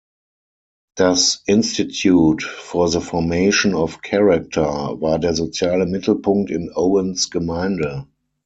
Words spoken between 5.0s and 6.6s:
der soziale Mittelpunkt